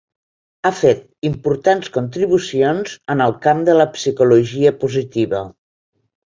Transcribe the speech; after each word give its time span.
Ha 0.69 0.69
fet 0.77 1.03
importants 1.29 1.91
contribucions 1.99 2.97
en 3.17 3.23
el 3.27 3.37
camp 3.47 3.63
de 3.71 3.79
la 3.83 3.89
Psicologia 4.01 4.77
positiva. 4.83 5.47